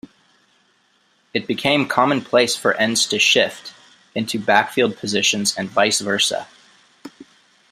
[1.31, 3.71] It became commonplace for ends to shift
[4.15, 6.47] into backfield positions and vice versa.